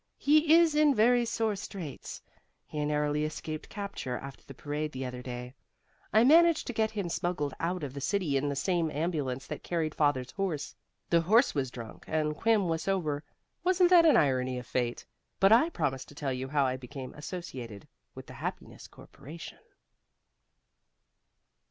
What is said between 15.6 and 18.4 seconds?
promised to tell you how I became associated with the